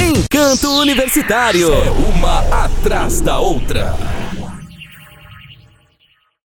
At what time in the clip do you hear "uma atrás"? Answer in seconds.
1.90-3.20